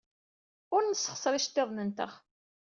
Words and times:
Ur 0.75 0.81
nessexṣer 0.85 1.33
iceḍḍiḍen-nteɣ. 1.35 2.11